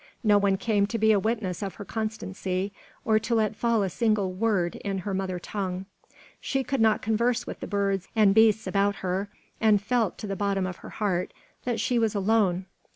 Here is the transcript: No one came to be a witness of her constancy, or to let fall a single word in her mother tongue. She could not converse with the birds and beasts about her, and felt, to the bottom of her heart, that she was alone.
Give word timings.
No 0.23 0.39
one 0.39 0.57
came 0.57 0.87
to 0.87 0.97
be 0.97 1.11
a 1.11 1.19
witness 1.19 1.61
of 1.61 1.75
her 1.75 1.85
constancy, 1.85 2.73
or 3.05 3.19
to 3.19 3.35
let 3.35 3.55
fall 3.55 3.83
a 3.83 3.89
single 3.91 4.31
word 4.33 4.77
in 4.77 4.97
her 5.05 5.13
mother 5.13 5.37
tongue. 5.37 5.85
She 6.39 6.63
could 6.63 6.81
not 6.81 7.03
converse 7.03 7.45
with 7.45 7.59
the 7.59 7.67
birds 7.67 8.07
and 8.15 8.33
beasts 8.33 8.65
about 8.65 8.95
her, 9.05 9.29
and 9.59 9.79
felt, 9.79 10.17
to 10.17 10.25
the 10.25 10.35
bottom 10.35 10.65
of 10.65 10.77
her 10.77 10.89
heart, 10.89 11.33
that 11.65 11.79
she 11.79 11.99
was 11.99 12.15
alone. 12.15 12.65